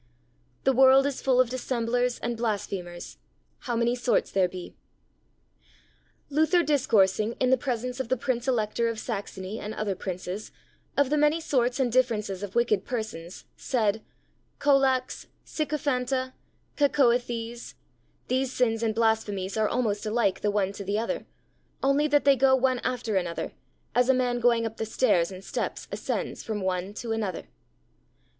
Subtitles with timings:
[0.63, 3.19] The World is full of Dissemblers and Blasphemers:
[3.59, 4.75] How many Sorts there be.
[6.27, 10.51] Luther discoursing, in the presence of the Prince Elector of Saxony and other Princes,
[10.97, 14.01] of the many sorts and differences of wicked persons, said:
[14.57, 16.33] Colax, Sycophanta,
[16.77, 17.75] Cacoëthes;
[18.27, 21.27] these sins and blasphemies are almost alike the one to the other,
[21.83, 23.53] only that they go one after another,
[23.93, 27.49] as a man going up the stairs and steps ascends from one to another.